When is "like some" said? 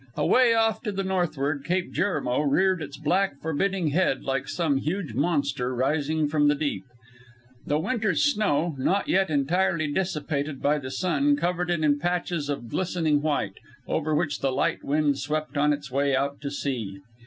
4.23-4.77